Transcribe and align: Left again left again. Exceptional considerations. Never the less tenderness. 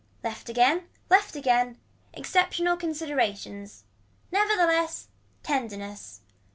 Left 0.23 0.49
again 0.49 0.87
left 1.11 1.35
again. 1.35 1.77
Exceptional 2.11 2.75
considerations. 2.75 3.83
Never 4.31 4.55
the 4.55 4.65
less 4.65 5.09
tenderness. 5.43 6.21